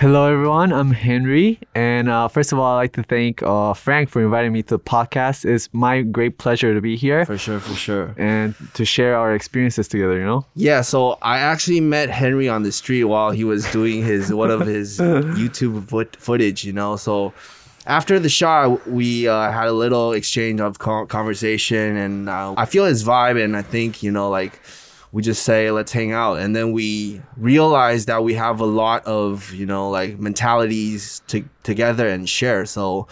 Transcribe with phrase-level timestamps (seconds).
[0.00, 0.72] Hello, everyone.
[0.72, 1.58] I'm Henry.
[1.74, 4.76] And uh, first of all, I'd like to thank uh, Frank for inviting me to
[4.76, 5.44] the podcast.
[5.44, 8.14] It's my great pleasure to be here For sure, for sure.
[8.16, 10.46] and to share our experiences together, you know?
[10.54, 14.50] Yeah, so I actually met Henry on the street while he was doing his one
[14.50, 16.96] of his YouTube foot, footage, you know.
[16.96, 17.34] So
[17.84, 22.64] after the shot, we uh, had a little exchange of co- conversation, and uh, I
[22.64, 24.62] feel his vibe, and I think you know, like
[25.12, 29.04] we just say let's hang out, and then we realize that we have a lot
[29.06, 32.66] of you know like mentalities to, together and share.
[32.66, 33.08] So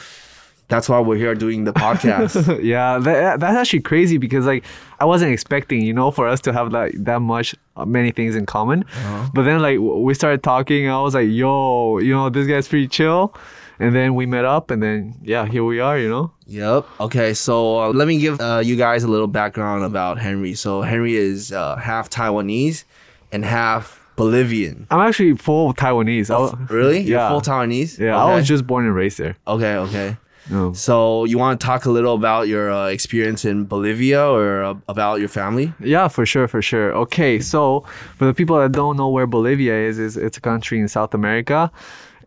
[0.69, 2.63] that's why we're here doing the podcast.
[2.63, 4.65] yeah, that, that's actually crazy because, like,
[5.01, 8.37] I wasn't expecting, you know, for us to have that, that much, uh, many things
[8.37, 8.85] in common.
[9.33, 10.89] But then, like, we started talking.
[10.89, 13.35] I was like, yo, you know, this guy's pretty chill.
[13.81, 16.33] And then we met up, and then, yeah, here we are, you know?
[16.47, 16.87] Yep.
[17.01, 20.55] Okay, so uh, let me give uh, you guys a little background about Henry.
[20.55, 22.85] So Henry is uh, half Taiwanese
[23.31, 24.87] and half Bolivian.
[24.91, 26.29] I'm actually full Taiwanese.
[26.31, 27.01] Wa- Really?
[27.01, 27.29] You're Yeah.
[27.29, 27.99] full Taiwanese?
[28.01, 28.33] Yeah, Okay.
[28.33, 29.37] I was just born and raised there.
[29.47, 30.17] Okay, okay.
[30.51, 30.73] No.
[30.73, 34.75] So you want to talk a little about your uh, experience in Bolivia or uh,
[34.89, 35.73] about your family?
[35.79, 36.93] Yeah, for sure, for sure.
[36.95, 37.85] Okay, so
[38.17, 41.13] for the people that don't know where Bolivia is, is it's a country in South
[41.15, 41.71] America,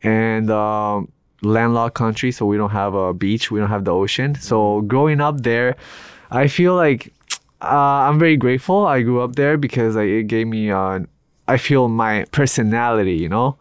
[0.03, 1.11] and um,
[1.42, 2.31] landlocked country.
[2.31, 4.36] So we don't have a beach, we don't have the ocean.
[4.36, 5.75] So growing up there,
[6.31, 7.14] I feel like
[7.61, 8.86] uh, I'm very grateful.
[8.88, 11.00] I grew up there because like, it gave me, uh,
[11.48, 13.58] I feel my personality, you know.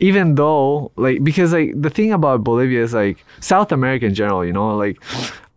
[0.00, 4.44] Even though, like, because like the thing about Bolivia is like South America in general,
[4.44, 5.00] you know, like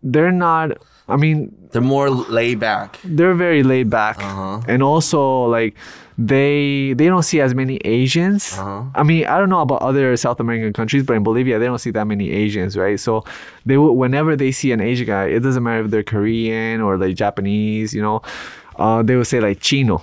[0.04, 0.78] they're not.
[1.08, 3.00] I mean, They're more laid back.
[3.04, 4.62] they're very laid back Uh-huh.
[4.68, 5.76] and also like
[6.18, 8.84] they they don't see as many asians Uh-huh.
[8.96, 11.80] i mean i don't know about other south american countries but in bolivia they don't
[11.80, 13.24] see that many asians right so
[13.66, 16.98] they will whenever they see an asian guy it doesn't matter if they're korean or
[16.98, 18.22] like japanese you know
[18.78, 20.02] uh, they will say like chino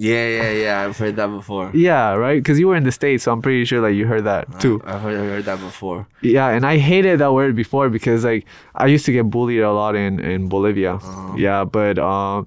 [0.00, 0.74] Yeah, yeah, yeah.
[0.86, 1.72] I've heard that before.
[1.74, 4.22] yeah right because you were in the states so i'm pretty sure like you heard
[4.30, 6.06] that too I've heard, I've heard that before.
[6.22, 9.72] yeah and i hated that word before because like i used to get bullied a
[9.72, 11.00] lot in in bolivia
[11.36, 12.46] yeah but um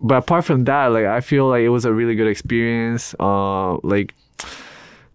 [0.00, 3.76] but apart from that like i feel like it was a really good experience uh
[3.82, 4.14] like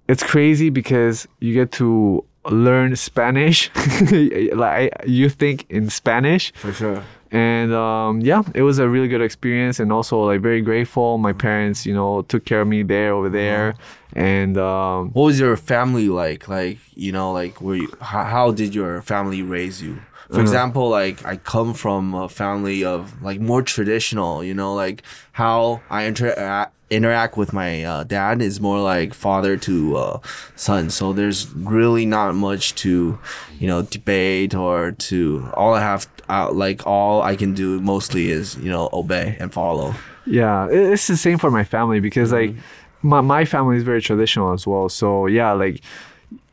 [0.08, 3.72] it's crazy because you get to learn spanish
[4.54, 7.04] like you think in spanish For sure.
[7.32, 11.34] and um, yeah it was a really good experience and also like very grateful my
[11.34, 13.74] parents you know took care of me there over there
[14.14, 16.48] and um, What was your family like?
[16.48, 20.00] Like, you know, like, were you, how, how did your family raise you?
[20.32, 25.04] For example, like, I come from a family of, like, more traditional, you know, like,
[25.34, 30.20] how I interact interact with my uh, dad is more like father to uh,
[30.56, 30.90] son.
[30.90, 33.18] So there's really not much to
[33.60, 38.30] you know debate or to all i have uh, like all i can do mostly
[38.30, 39.96] is you know obey and follow.
[40.26, 42.56] Yeah, it's the same for my family because like
[43.02, 44.90] my, my family is very traditional as well.
[44.90, 45.82] So yeah, like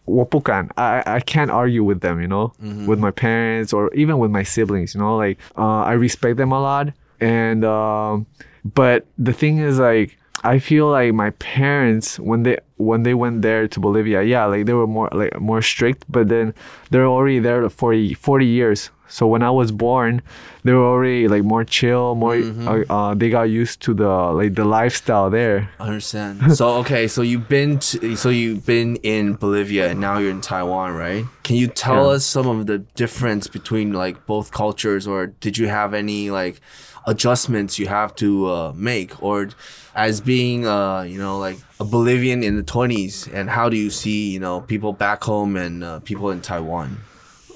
[0.09, 2.87] Wopukan, I, I can't argue with them, you know, mm-hmm.
[2.87, 6.53] with my parents or even with my siblings, you know, like uh, I respect them
[6.53, 6.89] a lot.
[7.21, 8.27] And, um,
[8.65, 13.43] but the thing is, like, I feel like my parents when they when they went
[13.43, 16.53] there to Bolivia, yeah, like they were more like more strict, but then
[16.91, 18.91] they're already there for 40, 40 years.
[19.13, 20.23] So when I was born,
[20.65, 22.37] they were already like more chill, more
[22.67, 25.69] uh, uh, they got used to the like the lifestyle there.
[25.79, 26.57] I understand.
[26.57, 30.41] so okay, so you've been to, so you've been in Bolivia and now you're in
[30.41, 31.27] Taiwan, right?
[31.45, 32.17] Can you tell Yeah.
[32.17, 36.63] us some of the difference between like both cultures, or did you have any like
[37.07, 39.51] adjustments you have to uh, make, or
[39.95, 43.91] as being uh, you know like a Bolivian in the 20s, and how do you
[43.91, 46.97] see you know people back home and uh, people in Taiwan?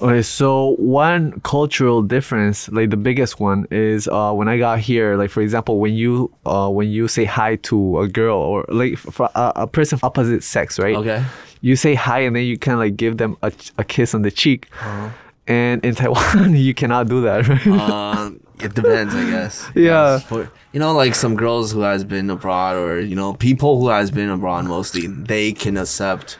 [0.01, 5.15] Okay, so one cultural difference, like the biggest one, is uh, when I got here.
[5.15, 8.97] Like for example, when you uh, when you say hi to a girl or like
[8.97, 10.95] for a, a person of opposite sex, right?
[10.95, 11.23] Okay.
[11.61, 14.21] You say hi and then you kind of like give them a, a kiss on
[14.21, 14.67] the cheek.
[14.79, 15.09] Uh-huh.
[15.47, 17.67] And in Taiwan, you cannot do that, right?
[17.67, 19.65] um, it depends, I guess.
[19.75, 20.15] Yeah.
[20.15, 20.23] Yes.
[20.23, 23.87] For, you know, like some girls who has been abroad, or you know, people who
[23.89, 26.37] has been abroad mostly, they can accept,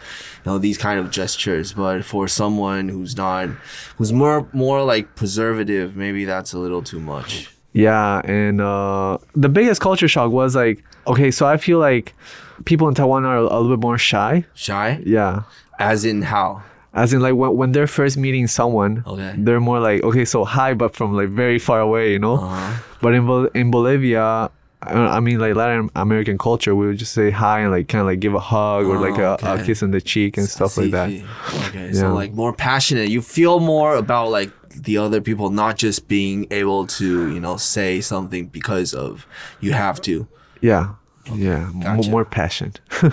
[0.48, 1.74] know, these kind of gestures.
[1.74, 3.50] But for someone who's not,
[3.98, 7.50] who's more more like preservative, maybe that's a little too much.
[7.74, 12.16] Yeah, and uh, the biggest culture shock was like, okay, so I feel like
[12.66, 14.46] people in Taiwan are a little bit more shy.
[14.56, 15.44] Shy, Yeah.
[15.78, 16.64] as in how?
[16.94, 19.36] As in, like when, when they're first meeting someone, Okay.
[19.38, 22.38] they're more like, okay, so hi, but from like very far away, you know.
[22.42, 22.82] Uh-huh.
[23.02, 24.50] But in Bol- in Bolivia,
[24.96, 28.08] I mean, like Latin American culture, we would just say hi and like kind of
[28.08, 30.78] like give a hug or like a, Oh, a kiss on the cheek and stuff
[30.78, 31.10] like that.
[31.10, 31.92] Okay, Yeah.
[31.94, 33.10] so like more passionate.
[33.10, 37.58] You feel more about like the other people, not just being able to you know
[37.58, 39.26] say something because of
[39.60, 40.28] you have to.
[40.62, 40.96] Yeah,
[41.34, 42.10] yeah, m- Gotcha.
[42.10, 42.74] more passion.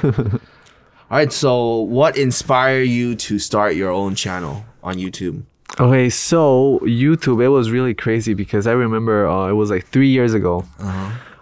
[1.10, 1.32] All right.
[1.32, 5.42] So what inspired you to start your own channel on YouTube?
[5.80, 10.08] Okay, so YouTube, it was really crazy because I remember uh, it was like three
[10.08, 10.64] years ago.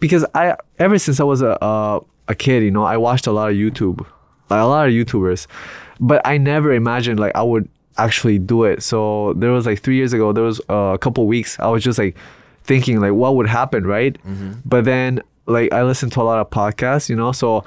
[0.03, 3.33] Because I, ever since I was a, a a kid, you know, I watched a
[3.33, 4.01] lot of YouTube,
[4.51, 5.47] like a lot of YouTubers,
[6.01, 7.69] but I never imagined like I would
[7.99, 8.83] actually do it.
[8.83, 11.83] So there was like three years ago, there was uh, a couple weeks, I was
[11.85, 12.17] just like
[12.65, 14.17] thinking like what would happen, right?
[14.65, 17.65] But then like I listened to a lot of podcasts, you know, so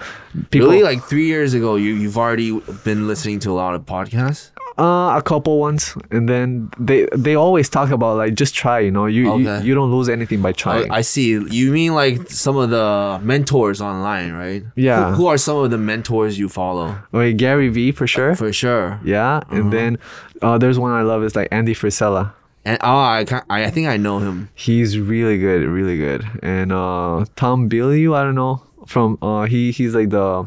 [0.51, 3.85] people Really, like three years ago, you you've already been listening to a lot of
[3.85, 4.51] podcasts.
[4.77, 8.79] Uh, a couple ones, and then they they always talk about like just try.
[8.79, 9.59] You know, you Okay.
[9.59, 10.91] you, you don't lose anything by trying.
[10.91, 11.29] I see.
[11.31, 14.63] You mean like some of the mentors online, right?
[14.75, 15.11] Yeah.
[15.11, 16.97] Who, who are some of the mentors you follow?
[17.13, 18.35] Like Gary Vee for sure.
[18.35, 18.99] For sure.
[19.05, 19.97] yeah, and then
[20.41, 22.33] uh, there's one I love is like Andy Frisella.
[22.65, 24.49] And oh, I I I think I know him.
[24.55, 26.25] He's really good, really good.
[26.43, 30.45] And uh, Tom Bilyeu, I don't know from uh, he he's like the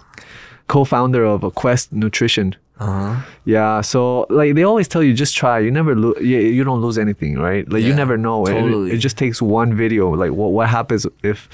[0.67, 2.55] co-founder of uh, Quest Nutrition.
[2.81, 3.21] Uh huh.
[3.45, 5.59] Yeah, so like they always tell you just try.
[5.59, 6.17] You never lose.
[6.21, 7.69] You, you don't lose anything, right?
[7.71, 8.47] Like you never know.
[8.47, 8.93] It- totally.
[8.93, 10.11] It, just takes one video.
[10.15, 11.49] Like what what happens if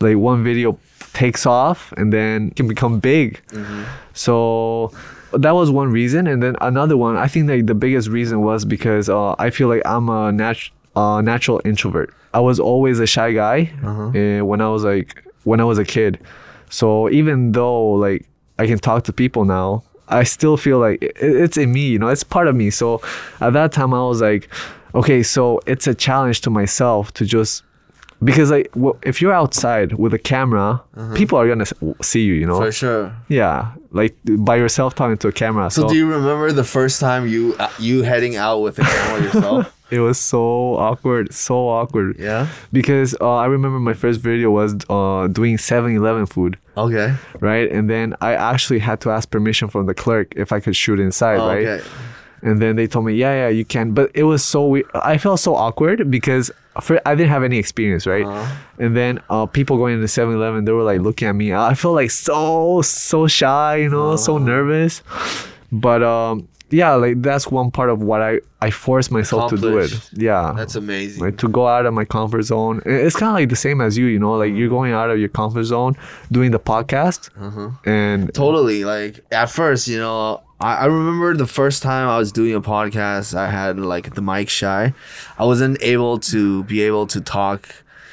[0.00, 0.78] like one video
[1.12, 3.40] takes off and then can become big.
[3.48, 3.82] Mm-hmm.
[4.14, 4.92] So
[5.32, 7.16] that was one reason, and then another one.
[7.16, 10.70] I think like the biggest reason was because uh, I feel like I'm a nat-
[10.96, 12.14] uh, natural introvert.
[12.34, 14.08] I was always a shy guy Uh-huh.
[14.08, 16.18] uh, when I was like when I was a kid.
[16.70, 18.26] So even though like
[18.58, 19.82] I can talk to people now,
[20.20, 22.70] I still feel like it, it's in me, you know, it's part of me.
[22.70, 23.00] So
[23.40, 24.48] at that time, I was like,
[24.94, 27.62] okay, so it's a challenge to myself to just
[28.22, 30.80] because like well, if you're outside with a camera,
[31.14, 31.66] people are gonna
[32.02, 32.60] see you, you know.
[32.60, 33.16] For sure.
[33.28, 35.70] Yeah, like by yourself talking to a camera.
[35.70, 38.82] So, So, do you remember the first time you uh, you heading out with a
[38.82, 39.78] camera yourself?
[39.92, 42.16] it was so awkward, so awkward.
[42.18, 42.48] yeah.
[42.72, 46.56] Because uh, I remember my first video was uh, doing 7-Eleven food.
[46.76, 47.14] Okay.
[47.40, 47.70] right?
[47.70, 50.98] And then I actually had to ask permission from the clerk if I could shoot
[50.98, 51.66] inside, Oh, right?
[51.66, 51.88] okay.
[52.44, 53.92] And then they told me, yeah, yeah, you can.
[53.92, 54.86] But it was so weird.
[54.94, 56.50] I felt so awkward because
[56.80, 58.26] for, I didn't have any experience, right?
[58.26, 58.56] Uh-huh.
[58.80, 61.54] And then uh, people going into 7 Eleven, they were like looking at me.
[61.54, 64.44] I felt like so, so shy, you know, so Uh-huh.
[64.44, 65.02] nervous.
[65.70, 69.78] But um, yeah, like that's one part of what I, I force myself to do
[69.78, 69.92] it.
[70.14, 70.52] Yeah.
[70.56, 71.22] That's amazing.
[71.22, 72.80] like to go out of my comfort zone.
[72.86, 75.18] It's kind of like the same as you, you know, like you're going out of
[75.18, 75.96] your comfort zone
[76.30, 77.70] doing the podcast, Uh-huh.
[77.84, 78.84] and Totally.
[78.84, 82.60] Like at first, you know, I, I remember the first time I was doing a
[82.60, 84.94] podcast, I had like the mic shy.
[85.38, 87.68] I wasn't able to be able to talk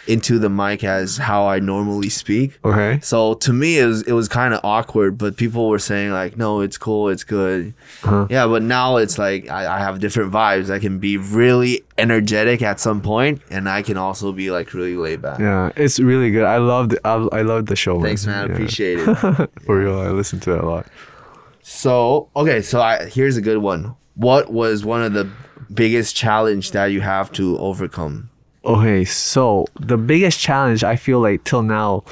[0.09, 2.59] into the mic as how I normally speak.
[2.65, 6.11] okay, So to me, it was it was kind of awkward, but people were saying
[6.11, 7.73] like, "No, it's cool, it's good."
[8.03, 8.27] Uh-huh.
[8.29, 10.69] Yeah, but now it's like I, I have different vibes.
[10.69, 14.95] I can be really energetic at some point, and I can also be like really
[14.95, 15.39] laid back.
[15.39, 16.43] yeah, it's really good.
[16.45, 18.01] I loved I, I loved the show.
[18.01, 18.47] Thanks, man.
[18.47, 18.53] Yeah.
[18.53, 19.15] Appreciate it.
[19.65, 20.87] For real, I listened to it a lot.
[21.61, 23.95] So okay, so I, here's a good one.
[24.15, 25.29] What was one of the
[25.73, 28.28] biggest challenge that you have to overcome?
[28.65, 32.03] Okay, so the biggest challenge I feel like till now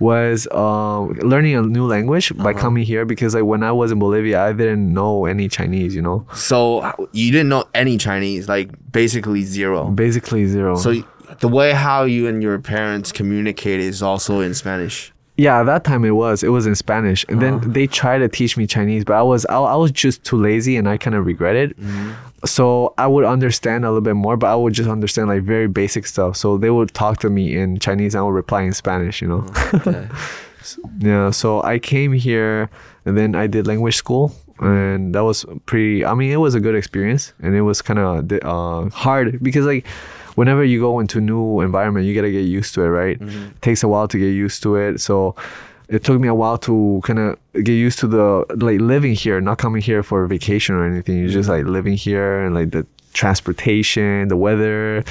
[0.00, 2.42] was uh, learning a new language Uh-huh.
[2.42, 5.94] by coming here because like when I was in Bolivia, I didn't know any Chinese.
[5.94, 6.82] You know, So
[7.12, 9.88] you didn't know any Chinese, like basically zero.
[9.90, 10.74] basically zero.
[10.76, 11.02] So
[11.38, 15.12] the way how you and your parents communicate is also in Spanish.
[15.38, 16.42] Yeah, that time it was.
[16.42, 17.58] It was in Spanish, and Uh-huh.
[17.60, 20.36] then they tried to teach me Chinese, but I was I, I was just too
[20.36, 21.78] lazy, and I kind of regret it.
[21.80, 22.10] Mm-hmm.
[22.44, 25.68] So I would understand a little bit more, but I would just understand like very
[25.68, 26.36] basic stuff.
[26.36, 29.22] So they would talk to me in Chinese, and I would reply in Spanish.
[29.22, 29.46] You know.
[29.74, 30.06] Okay.
[30.98, 31.30] yeah.
[31.30, 32.68] So I came here,
[33.06, 36.04] and then I did language school, and that was pretty.
[36.04, 39.64] I mean, it was a good experience, and it was kind of uh, hard because
[39.66, 39.86] like
[40.34, 43.20] whenever you go into a new environment, you gotta get used to it, right?
[43.20, 45.00] It takes a while to get used to it.
[45.00, 45.34] So
[45.88, 49.40] it took me a while to kind of get used to the like living here,
[49.40, 51.18] not coming here for vacation or anything.
[51.18, 51.66] You're just mm-hmm.
[51.66, 55.04] like living here and like the transportation, the weather.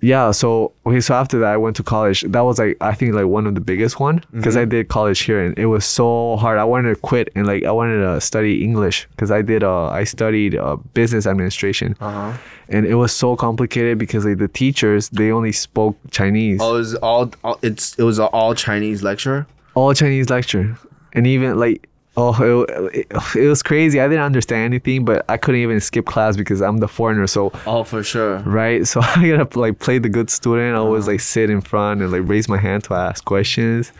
[0.00, 2.22] Yeah, so okay, so after that I went to college.
[2.22, 5.20] That was like I think like one of the biggest one because I did college
[5.20, 6.58] here and it was so hard.
[6.58, 9.86] I wanted to quit and like I wanted to study English because I did uh
[9.88, 12.32] I studied uh, business administration Uh-huh.
[12.68, 16.60] and it was so complicated because like the teachers they only spoke Chinese.
[16.62, 19.46] Oh, it was all, all it's it was an all Chinese lecture.
[19.74, 20.76] all Chinese lecture,
[21.12, 21.88] and even like
[22.20, 24.00] Oh, it, it, it was crazy.
[24.00, 27.26] I didn't understand anything, but I couldn't even skip class because I'm the foreigner.
[27.28, 28.38] So Oh, for sure.
[28.40, 30.74] right, so I gotta like play the good student.
[30.74, 33.92] I always like sit in front and like raise my hand to ask questions.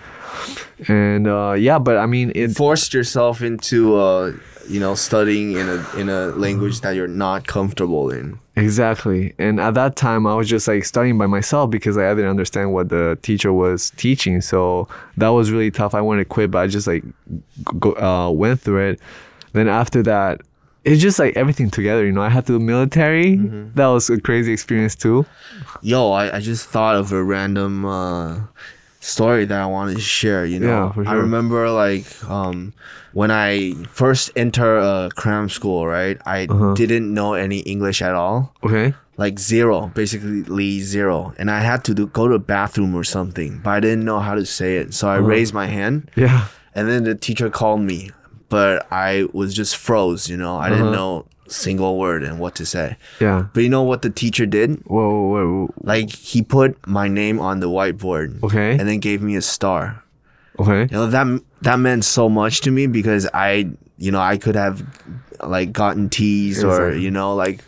[0.88, 4.32] And uh, yeah, but I mean, it Forced yourself into uh,
[4.68, 8.38] you know, studying in a in a language that you're not comfortable in.
[8.59, 9.35] Exactly.
[9.38, 12.73] And at that time, I was just like studying by myself because I didn't understand
[12.73, 14.41] what the teacher was teaching.
[14.41, 15.95] So that was really tough.
[15.95, 17.05] I wanted to quit, but I just like
[17.79, 19.00] go, uh, went through it.
[19.53, 20.41] Then after that,
[20.85, 22.05] it's just like everything together.
[22.05, 23.37] You know, I had to do military.
[23.75, 25.27] That was a crazy experience too.
[25.83, 28.41] Yo, I, I just thought of a random uh,
[29.00, 30.45] story that I wanted to share.
[30.45, 32.73] You know, Yeah, for I remember like um,
[33.12, 36.19] when I first enter a cram school, right?
[36.26, 36.75] I Uh-huh.
[36.75, 38.95] didn't know any English at all, Okay.
[39.17, 43.61] like zero, basically zero, and I had to do, go to the bathroom or something,
[43.62, 45.26] but I didn't know how to say it, so I Uh-huh.
[45.28, 46.47] raised my hand, Yeah.
[46.75, 48.11] and then the teacher called me,
[48.49, 50.28] but I was just froze.
[50.28, 50.97] You know, I didn't Uh-huh.
[50.97, 52.97] know single word and what to say.
[53.21, 53.47] Yeah.
[53.52, 54.81] But you know what the teacher did?
[54.87, 55.75] Whoa, whoa, whoa.
[55.83, 58.43] Like he put my name on the whiteboard.
[58.43, 58.73] Okay.
[58.78, 60.02] And then gave me a star.
[60.59, 60.83] Okay.
[60.83, 64.57] You know that that meant so much to me because I, you know, I could
[64.57, 64.83] have
[65.43, 67.62] like gotten teased or you know like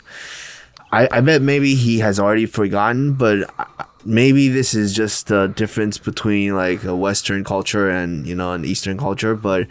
[0.93, 5.47] I I bet maybe he has already forgotten, but I- maybe this is just the
[5.49, 9.67] difference between like a Western culture and you know an Eastern culture, but.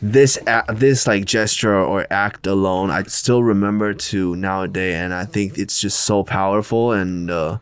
[0.00, 5.24] This a- this like gesture or act alone, I still remember to nowadays, and I
[5.24, 7.58] think it's just so powerful, and uh,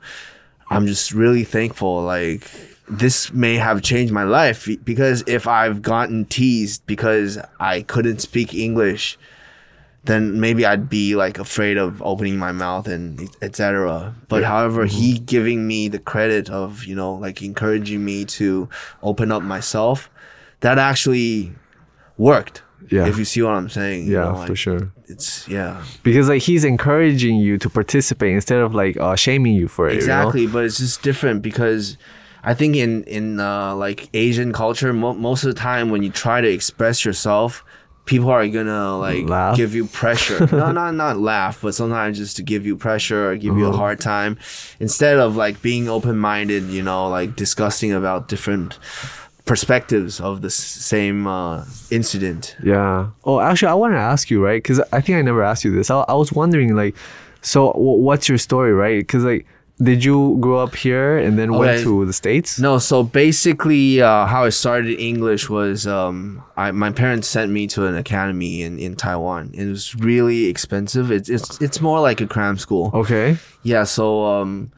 [0.69, 2.03] I'm just really thankful.
[2.03, 2.47] Like
[2.89, 8.55] this may have changed my life because if I've gotten teased because I couldn't speak
[8.55, 9.19] English,
[10.05, 14.15] then maybe I'd be like afraid of opening my mouth and etc.
[14.29, 18.69] But however, he giving me the credit of you know like encouraging me to
[19.03, 20.11] open up myself,
[20.61, 21.55] that actually
[22.19, 22.63] worked.
[22.91, 23.07] Yeah.
[23.07, 24.07] If you see what I'm saying.
[24.07, 24.93] you Yeah, know, for sure.
[25.09, 25.83] It's yeah.
[26.03, 29.95] Because like he's encouraging you to participate instead of like uh, shaming you for it.
[29.95, 30.05] you know?
[30.05, 31.97] exactly but it's just different because
[32.45, 36.11] i think in in uh, like asian culture mo- most of the time when you
[36.11, 37.65] try to express yourself
[38.05, 39.57] people are gonna like Laugh?
[39.57, 43.37] give you pressure no not not laugh but sometimes just to give you pressure or
[43.37, 43.79] give you a Uh-huh.
[43.79, 44.39] hard time
[44.79, 48.79] instead of like being open-minded you know like discussing about different
[49.47, 53.11] perspectives of the same uh, incident Yeah.
[53.25, 54.63] Oh, actually, I want to ask you, right?
[54.63, 55.91] Because I think I never asked you this.
[55.91, 56.95] I, I was wondering, like,
[57.41, 58.99] so w- what's your story, right?
[59.01, 59.47] Because like,
[59.81, 62.59] did you grow up here and then went to the states?
[62.59, 67.67] No, so basically, uh, how I started English was um, I, my parents sent me
[67.69, 69.51] to an academy in, in Taiwan.
[69.55, 71.11] It was really expensive.
[71.11, 72.91] It's it's it's more like a cram school.
[72.95, 73.37] Okay.
[73.63, 74.73] Yeah, so um,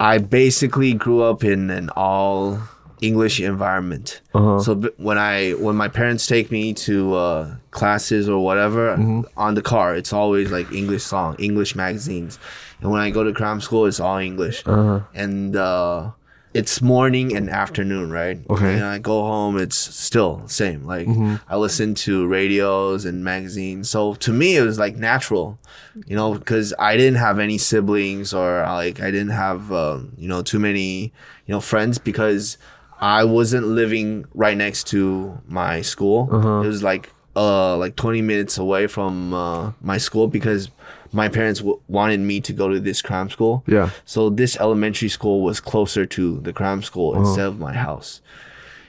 [0.00, 2.58] I basically grew up in an all
[3.00, 4.20] English environment.
[4.34, 4.60] Uh-huh.
[4.60, 9.22] So b- when I when my parents take me to uh, classes or whatever Mm-hmm.
[9.36, 12.38] on the car, it's always like English song, English magazines.
[12.80, 14.62] And when I go to cram school, it's all English.
[14.66, 15.00] Uh-huh.
[15.14, 16.10] And uh,
[16.52, 18.38] it's morning and afternoon, right?
[18.50, 18.74] Okay.
[18.74, 20.84] And I go home, it's still same.
[20.84, 21.06] Like
[21.48, 23.88] I listen to radios and magazines.
[23.88, 25.58] So to me, it was like natural,
[26.06, 30.26] you know, because I didn't have any siblings or like I didn't have um, you
[30.28, 31.12] know too many
[31.46, 32.58] you know friends because
[33.00, 36.28] I wasn't living right next to my school.
[36.62, 40.68] It was like uh like 20 minutes away from uh, my school because
[41.12, 43.62] my parents w- wanted me to go to this cram school.
[43.66, 43.90] Yeah.
[44.04, 47.20] So this elementary school was closer to the cram school Uh-huh.
[47.20, 48.20] instead of my house.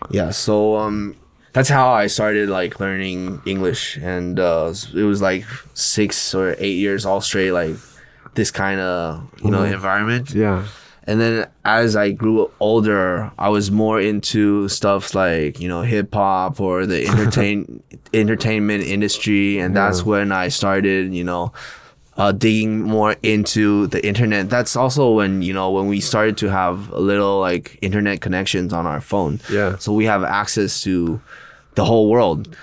[0.10, 1.16] Yeah, so um
[1.54, 6.68] that's how I started like learning English and uh it was like 6 or 8
[6.86, 7.76] years all straight like
[8.34, 9.74] this kind of, you know, Uh-huh.
[9.76, 10.32] environment.
[10.34, 10.64] Yeah.
[11.06, 16.14] And then as I grew older, I was more into stuffs like, you know, hip
[16.14, 17.82] hop or the entertain
[18.14, 21.54] entertainment industry and that's when I started, you know,
[22.18, 24.50] uh, digging more into the internet.
[24.50, 28.74] That's also when, you know, when we started to have a little like internet connections
[28.74, 29.40] on our phone.
[29.52, 29.78] Yeah.
[29.78, 31.20] So we have access to
[31.76, 32.56] the whole world.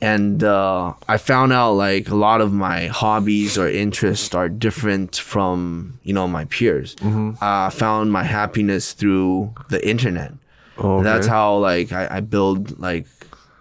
[0.00, 5.16] And uh, I found out like a lot of my hobbies or interests are different
[5.16, 6.94] from, you know, my peers.
[7.02, 10.32] Uh, I found my happiness through the internet.
[10.78, 13.06] Oh, And That's how like I, I build like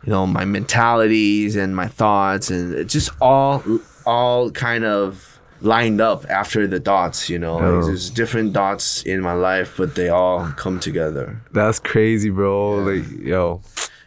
[0.06, 3.64] you know my mentalities and my thoughts and it just all
[4.06, 7.70] all kind of lined up after the dots you know Oh.
[7.78, 12.80] like there's different dots in my life but they all come together That's crazy, bro.
[12.84, 13.62] Like, yo.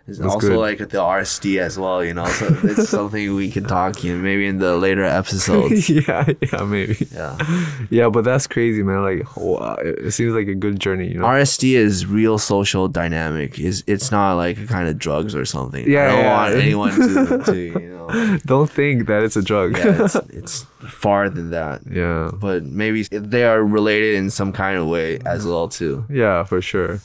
[0.09, 0.59] It's That's also good.
[0.59, 2.27] like the RSD as well, you know.
[2.27, 5.89] So it's something we can talk you know, maybe in the later episodes.
[6.09, 7.07] yeah, yeah, maybe.
[7.13, 7.37] Yeah.
[7.91, 9.03] Yeah, but that's crazy, man.
[9.03, 11.27] Like, wow, it seems like a good journey, you know.
[11.27, 13.59] RSD is real social dynamic.
[13.59, 15.89] Is it's not like a kind of drugs or something.
[15.89, 16.37] Yeah, I don't yeah.
[16.37, 18.39] want anyone to, to you know.
[18.45, 19.77] Don't think that it's a drug.
[19.77, 21.83] Yeah, it's, it's far than that.
[21.91, 22.31] yeah.
[22.33, 26.05] But maybe they are related in some kind of way as well too.
[26.09, 27.01] Yeah, for sure.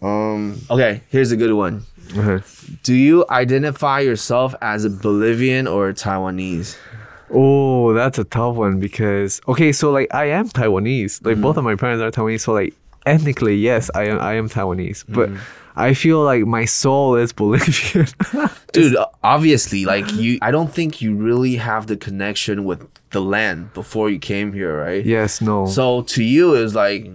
[0.00, 0.60] Um.
[0.70, 1.84] Okay, here's a good one.
[2.16, 2.44] Okay.
[2.82, 6.76] Do you identify yourself as a Bolivian or a Taiwanese?
[7.30, 11.24] Oh, that's a tough one because okay, so like I am Taiwanese.
[11.24, 11.42] Like mm-hmm.
[11.42, 12.74] both of my parents are Taiwanese, so like
[13.06, 15.04] ethnically, yes, I am I am Taiwanese.
[15.08, 15.40] But mm-hmm.
[15.74, 18.06] I feel like my soul is Bolivian.
[18.72, 23.72] Dude, obviously, like you, I don't think you really have the connection with the land
[23.74, 25.04] before you came here, right?
[25.04, 25.66] yes, no.
[25.66, 27.10] So to you, it was like,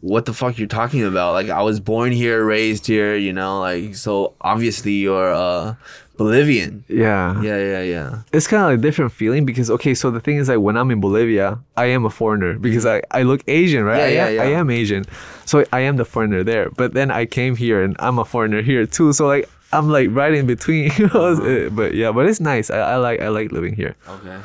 [0.00, 1.32] what the fuck you're talking about?
[1.32, 5.74] Like I was born here, raised here, you know, like so obviously you're uh
[6.16, 6.84] Bolivian.
[6.88, 7.40] yeah.
[7.42, 8.18] Yeah, yeah, yeah.
[8.32, 10.76] It's kind of like a different feeling because okay, so the thing is like when
[10.76, 13.98] I'm in Bolivia, I am a foreigner because I, I look Asian, right?
[13.98, 14.42] Yeah, I, yeah, am, yeah.
[14.42, 15.04] I am Asian,
[15.44, 16.70] so I am the foreigner there.
[16.70, 19.12] But then I came here and I'm a foreigner here too.
[19.12, 20.92] So like I'm like right in between.
[20.96, 21.34] you know?
[21.34, 21.42] Uh-huh.
[21.66, 22.70] Uh, But yeah, but it's nice.
[22.70, 23.96] I, I like I like living here.
[24.08, 24.38] Okay.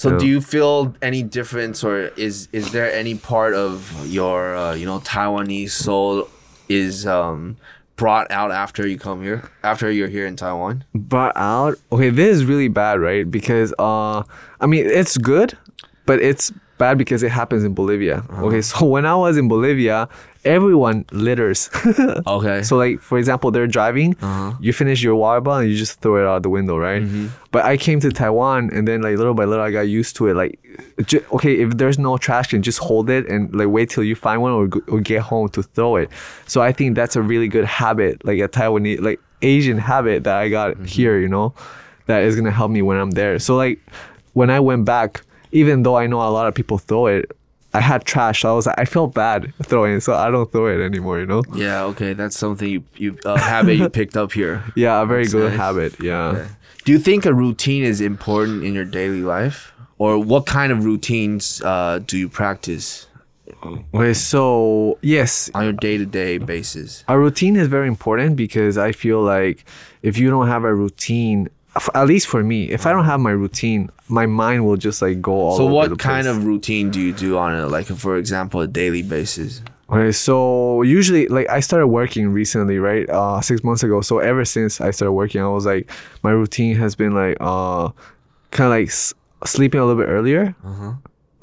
[0.00, 4.74] So do you feel any difference, or is is there any part of your uh,
[4.74, 6.26] you know Taiwanese soul
[6.70, 7.58] is um
[7.96, 10.84] brought out after you come here, after you're here in Taiwan?
[10.94, 11.74] Brought out.
[11.92, 13.30] Okay, this is really bad, right?
[13.30, 14.22] Because uh,
[14.58, 15.58] I mean it's good,
[16.06, 18.24] but it's bad because it happens in Bolivia.
[18.30, 18.46] Uh-huh.
[18.46, 20.08] Okay, so when I was in Bolivia,
[20.44, 21.70] everyone litters.
[22.26, 22.62] Okay.
[22.62, 24.52] So like for example, they're driving, Uh-huh.
[24.60, 27.02] you finish your water bottle and you just throw it out the window, right?
[27.02, 27.26] Mm-hmm.
[27.50, 30.28] But I came to Taiwan and then like little by little I got used to
[30.28, 30.34] it.
[30.34, 30.58] Like,
[31.06, 34.14] ju- okay, if there's no trash can, just hold it and like wait till you
[34.14, 36.08] find one or, go- or get home to throw it.
[36.46, 40.36] So I think that's a really good habit, like a Taiwanese, like Asian habit that
[40.36, 40.84] I got Mm-hmm.
[40.84, 41.54] here, you know,
[42.06, 43.38] that is gonna help me when I'm there.
[43.38, 43.78] So like
[44.34, 47.30] when I went back, even though I know a lot of people throw it.
[47.72, 48.42] I had trash.
[48.42, 51.20] So I was like, I felt bad throwing it, so I don't throw it anymore.
[51.20, 51.42] You know?
[51.54, 51.84] yeah.
[51.84, 52.12] Okay.
[52.14, 54.62] That's something you you uh, habit you picked up here.
[54.76, 55.58] Yeah, a very That's good nice.
[55.58, 56.00] habit.
[56.00, 56.28] Yeah.
[56.28, 56.48] Okay.
[56.84, 60.84] Do you think a routine is important in your daily life, or what kind of
[60.84, 63.06] routines uh, do you practice
[63.94, 67.04] Okay, so yes, on your day to day basis?
[67.08, 69.64] a routine is very important because I feel like
[70.02, 71.48] if you don't have a routine,
[71.94, 75.20] at least for me, if I don't have my routine, my mind will just like
[75.22, 76.36] go all So, what kind place.
[76.36, 79.62] of routine do you do on a like, for example, a daily basis?
[79.92, 83.08] Okay, so usually, like, I started working recently, right?
[83.10, 84.00] Uh, six months ago.
[84.00, 85.90] So ever since I started working, I was like,
[86.22, 87.88] my routine has been like, uh,
[88.52, 89.12] kind of like s-
[89.44, 90.92] sleeping a little bit earlier, Uh-huh.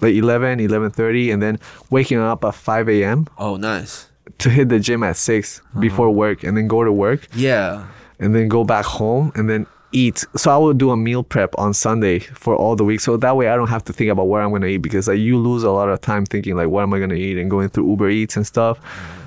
[0.01, 1.59] like 11, 11.30, and then
[1.89, 3.27] waking up at 5 a.m.
[3.37, 4.07] Oh, nice.
[4.39, 5.79] to hit the gym at 6 Uh-huh.
[5.81, 7.83] before work and then go to work Yeah.
[8.19, 10.25] and then go back home and then eat.
[10.35, 12.99] So I will do a meal prep on Sunday for all the week.
[12.99, 15.19] So that way I don't have to think about where I'm gonna eat because like
[15.19, 17.69] you lose a lot of time thinking like what am I gonna eat and going
[17.69, 18.79] through Uber Eats and stuff.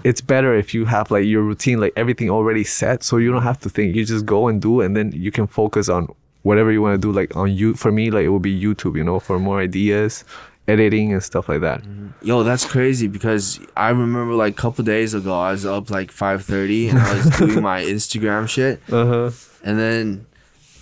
[0.04, 3.42] It's better if you have like your routine, like everything already set, so you don't
[3.42, 3.94] have to think.
[3.96, 6.08] You just go and do, and then you can focus on
[6.42, 7.12] whatever you want to do.
[7.12, 10.24] Like on you, for me, like it will be YouTube, you know, for more ideas,
[10.68, 11.82] editing and stuff like that.
[12.22, 16.10] Yo, that's crazy because I remember like a couple days ago I was up like
[16.12, 19.30] five thirty and I was doing my Instagram shit, Uh huh.
[19.64, 20.26] and then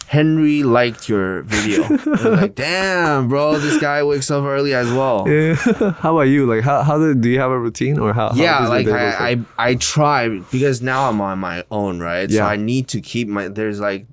[0.09, 1.85] Henry liked your video.
[2.39, 5.29] Like, damn, bro, this guy wakes up early as well.
[5.29, 5.55] Yeah.
[6.01, 6.47] how about you?
[6.47, 8.31] Like, how how do, do you have a routine or how?
[8.31, 12.29] how yeah your like I, I i try because now i'm on my own right
[12.31, 12.41] Yeah.
[12.45, 14.07] so i need to keep my there's like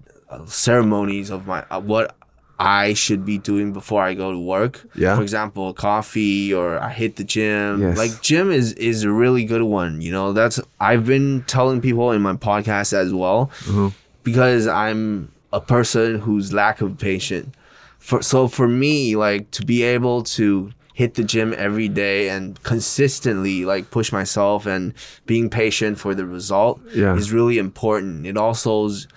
[0.48, 2.16] ceremonies of my uh, what
[2.60, 5.16] i should be doing before i go to work Yeah.
[5.16, 7.98] for example coffee or i hit the gym Yes.
[7.98, 12.12] like gym is is a really good one you know that's i've been telling people
[12.12, 13.94] in my podcast as well Mhm.
[14.24, 17.50] because i'm a person who's lack of patience
[18.08, 20.46] for so for me like to be able to
[20.94, 24.94] hit the gym every day and consistently like push myself and
[25.26, 27.16] being patient for the result Yeah.
[27.20, 29.08] is really important it also is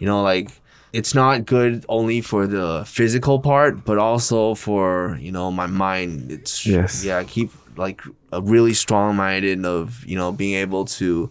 [0.00, 0.48] you know like
[0.92, 6.30] it's not good only for the physical part but also for you know my mind
[6.36, 7.04] it's Yes.
[7.04, 8.00] yeah I keep like
[8.32, 11.30] a really strong minded of you know being able to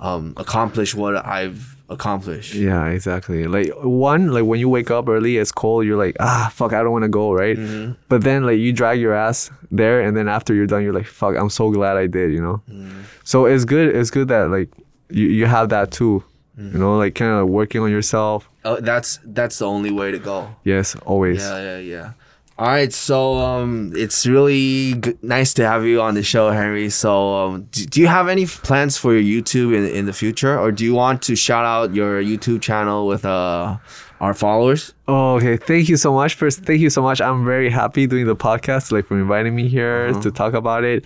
[0.00, 3.44] um accomplish what i've accomplished Yeah, exactly.
[3.46, 5.86] Like one, like when you wake up early, it's cold.
[5.86, 7.56] You're like, ah, fuck, I don't want to go, right?
[7.56, 7.92] Mm-hmm.
[8.08, 11.06] But then like you drag your ass there, and then after you're done, you're like,
[11.06, 12.62] fuck, I'm so glad I did, you know.
[12.70, 13.00] Mm-hmm.
[13.24, 13.94] So it's good.
[13.96, 14.68] It's good that like
[15.10, 16.22] you you have that too,
[16.58, 16.72] Mm-hmm.
[16.72, 18.48] you know, like kind of working on yourself.
[18.64, 21.38] Oh, that's that's the only way to go Yes, always.
[21.38, 22.12] Yeah, yeah, yeah.
[22.58, 26.90] All right, so um, it's really g- nice to have you on the show, Henry.
[26.90, 30.58] So, um, do, do you have any plans for your YouTube in, in the future,
[30.58, 33.76] or do you want to shout out your YouTube channel with uh
[34.20, 34.92] our followers?
[35.06, 35.56] Oh, okay.
[35.56, 36.34] Thank you so much.
[36.34, 37.20] First, thank you so much.
[37.20, 40.20] I'm very happy doing the podcast, like for inviting me here Uh-huh.
[40.22, 41.04] to talk about it.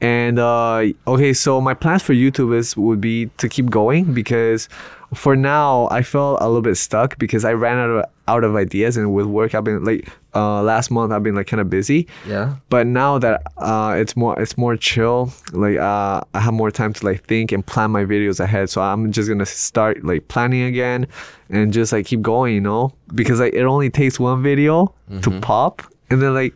[0.00, 4.70] And uh, okay, so my plans for YouTube is would be to keep going because
[5.14, 8.56] for now I felt a little bit stuck because I ran out of out of
[8.56, 11.68] ideas and with work I've been like uh, last month I've been like kind of
[11.70, 12.08] busy.
[12.26, 12.56] Yeah.
[12.70, 16.92] But now that uh, it's more it's more chill, like uh, I have more time
[16.94, 18.70] to like think and plan my videos ahead.
[18.70, 21.06] So I'm just gonna start like planning again
[21.50, 25.40] and just like keep going, you know, because like it only takes one video to
[25.40, 26.54] pop, and then like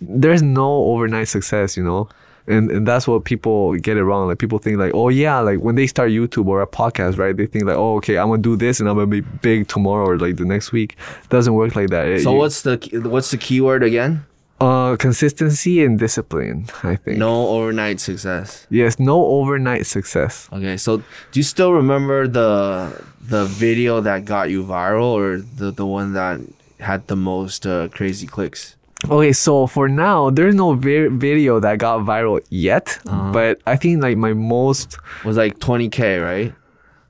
[0.00, 2.08] there's no overnight success, you know.
[2.48, 4.26] And, and that's what people get it wrong.
[4.28, 7.36] Like people think like, oh yeah, like when they start YouTube or a podcast, right?
[7.36, 10.06] They think like, oh okay, I'm gonna do this and I'm gonna be big tomorrow
[10.06, 10.96] or like the next week.
[11.28, 12.06] doesn't work like that.
[12.08, 14.24] It- So you- what's the what's the keyword again?
[14.60, 17.16] uh, consistency and discipline, I think.
[17.18, 18.66] No overnight success.
[18.70, 20.48] Yes, no overnight success.
[20.52, 22.90] Okay, so do you still remember the
[23.22, 26.40] the video that got you viral, or the the one that
[26.80, 28.74] had the most uh, crazy clicks?
[29.08, 33.30] Okay, so for now, there's no vi- video that got viral yet, Uh-huh.
[33.32, 34.98] but I think like my most.
[35.24, 36.52] was like 20k, right?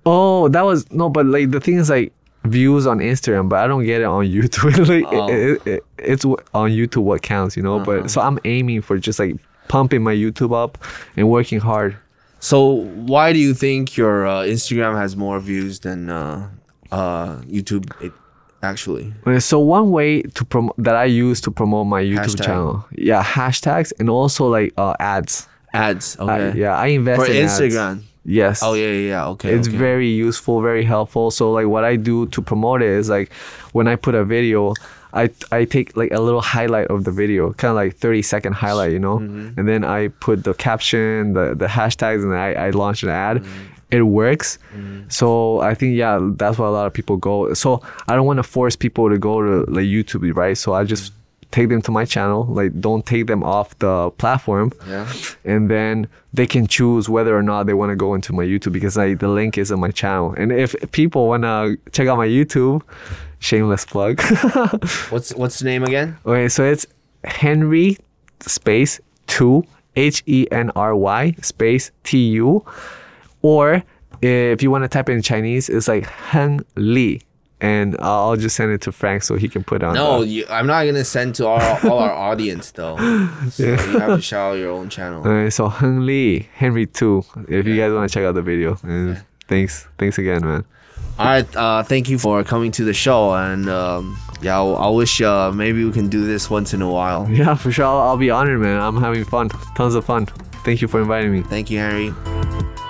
[0.05, 2.12] Oh, that was no, but like the thing is like
[2.44, 4.87] views on Instagram, but I don't get it on YouTube.
[4.88, 5.29] like Oh.
[5.29, 7.77] it, it, it's wh- on YouTube what counts, you know.
[7.77, 8.03] Uh-huh.
[8.03, 9.37] But so I'm aiming for just like
[9.68, 10.79] pumping my YouTube up
[11.16, 11.96] and working hard.
[12.40, 16.48] So why do you think your uh, Instagram has more views than uh,
[16.92, 17.90] uh, YouTube?
[18.62, 22.44] Actually, So one way to promote that I use to promote my YouTube Hashtag.
[22.44, 25.47] channel, yeah, hashtags and also like uh, ads.
[25.73, 26.16] ads.
[26.18, 26.59] I- Okay.
[26.59, 27.61] yeah, I invest For in ads.
[27.61, 28.03] Instagram.
[28.25, 28.61] Yes.
[28.62, 29.27] Oh yeah, yeah.
[29.29, 29.51] Okay.
[29.55, 29.77] It's okay.
[29.77, 31.31] very useful, very helpful.
[31.31, 33.33] So like what I do to promote it is like
[33.73, 34.75] when I put a video,
[35.14, 38.53] I I take like a little highlight of the video, kind of like 30 second
[38.55, 39.59] highlight, you know, Mm-hmm.
[39.59, 43.44] and then I put the caption, the the hashtags, and I I launch an ad.
[43.90, 44.59] It works.
[44.74, 45.11] Mm.
[45.11, 47.55] So I think yeah, that's why a lot of people go.
[47.55, 50.57] So I don't want to force people to go to like YouTube, right?
[50.59, 51.16] So I just mm.
[51.51, 52.44] take them to my channel.
[52.44, 55.11] Like don't take them off the platform Yeah.
[55.44, 58.72] and then they can choose whether or not they want to go into my YouTube
[58.72, 60.35] because like the link is on my channel.
[60.37, 62.83] And if people want to check out my YouTube,
[63.38, 64.20] shameless plug.
[65.11, 66.18] What's what's the name again?
[66.27, 66.87] okay, so it's
[67.24, 67.96] Henry
[68.40, 69.64] space 2
[69.96, 72.64] H E N R Y space T U
[73.42, 73.83] or
[74.22, 77.20] if you want to type in Chinese, it's like Hen Li.
[77.61, 79.94] And I'll just send it to Frank so he can put it on.
[79.94, 82.96] No, you, I'm not gonna send to all, all our audience though.
[83.51, 85.22] So you have to shout out your own channel.
[85.27, 88.79] Alright, so Heng Li, Henry Tu, if you guys want to check out the video.
[88.85, 90.64] And thanks, thanks again, man.
[91.18, 91.57] All right.
[91.57, 95.51] Uh, thank you for coming to the show, and um, yeah, I'll, I'll wish uh,
[95.51, 97.29] maybe we can do this once in a while.
[97.38, 97.87] Yeah, for sure.
[97.87, 98.81] I'll, I'll be honored, man.
[98.81, 99.48] I'm having fun.
[99.74, 100.27] Tons of fun.
[100.64, 101.42] Thank you for inviting me.
[101.42, 102.88] Thank you, Henry.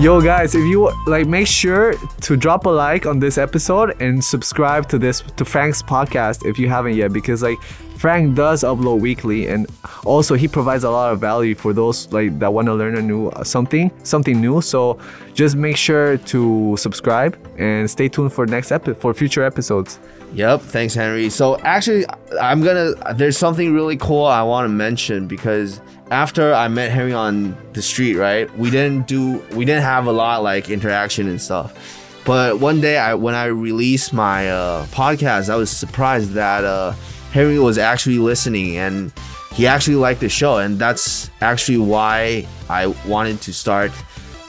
[0.00, 4.22] Yo, guys, if you like, make sure to drop a like on this episode and
[4.22, 7.58] subscribe to this to Frank's podcast if you haven't yet, because like
[7.96, 9.66] Frank does upload weekly, and
[10.04, 13.00] also he provides a lot of value for those like that want to learn a
[13.00, 14.60] new uh, something, something new.
[14.60, 14.98] So
[15.32, 19.98] just make sure to subscribe and stay tuned for next epi- for future episodes.
[20.34, 20.60] Yep.
[20.60, 21.30] Thanks, Henry.
[21.30, 22.04] So actually,
[22.38, 22.92] I'm gonna.
[23.14, 27.82] There's something really cool I want to mention because after I met Henry on the
[27.82, 28.54] street, right?
[28.56, 29.38] We didn't do.
[29.52, 32.22] We didn't have a lot like interaction and stuff.
[32.24, 36.92] But one day, I when I released my uh, podcast, I was surprised that uh,
[37.32, 39.12] Henry was actually listening and
[39.52, 43.90] he actually liked the show, and that's actually why I wanted to start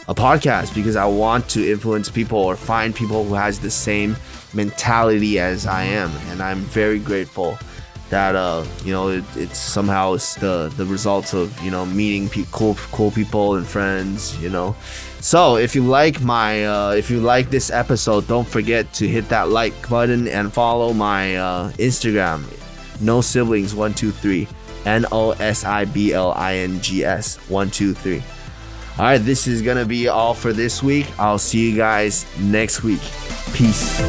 [0.09, 4.15] a podcast because I want to influence people or find people who has the same
[4.53, 7.57] mentality as I am, and I'm very grateful
[8.09, 12.29] that uh you know it, it's somehow it's the the results of you know meeting
[12.29, 14.75] pe- cool cool people and friends you know.
[15.19, 19.27] So if you like my uh if you like this episode don't forget to hit
[19.29, 22.43] that like button and follow my uh instagram.
[23.01, 24.47] No siblings 123
[24.85, 26.17] n-o-s-i-b-l-i-n-g-s
[27.49, 28.23] 123
[28.99, 31.05] all right this is gonna be all for this week.
[31.19, 33.01] I'll see you guys next week.
[33.53, 34.01] Peace